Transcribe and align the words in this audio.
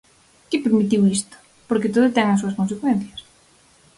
¿Que 0.49 0.63
permitiu 0.65 1.01
isto?, 1.17 1.35
porque 1.67 1.91
todo 1.93 2.13
ten 2.15 2.27
as 2.27 2.39
súas 2.41 2.57
consecuencias. 2.59 3.19